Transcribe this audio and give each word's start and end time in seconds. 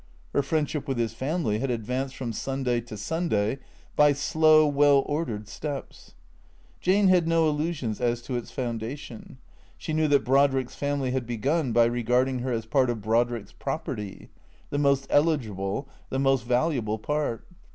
Her 0.33 0.41
friendship 0.41 0.87
with 0.87 0.97
his 0.97 1.13
family 1.13 1.59
had 1.59 1.69
advanced 1.69 2.15
from 2.15 2.33
Sunday 2.33 2.81
to 2.81 2.97
Sun 2.97 3.29
day 3.29 3.59
by 3.95 4.13
slow, 4.13 4.65
well 4.65 5.03
ordered 5.05 5.47
steps. 5.47 6.15
Jane 6.79 7.07
had 7.09 7.27
no 7.27 7.47
illusions 7.47 8.01
as 8.01 8.23
to 8.23 8.35
its 8.35 8.49
foundation. 8.49 9.37
She 9.77 9.93
knew 9.93 10.07
that 10.07 10.25
Brodrick's 10.25 10.73
family 10.73 11.11
had 11.11 11.27
begun 11.27 11.71
by 11.71 11.85
regarding 11.85 12.39
her 12.39 12.51
as 12.51 12.65
part 12.65 12.89
of 12.89 13.03
Brodrick's 13.03 13.53
property, 13.53 14.29
the 14.71 14.79
most 14.79 15.05
eligible, 15.11 15.87
the 16.09 16.17
most 16.17 16.45
valuable 16.47 16.97
part. 16.97 17.45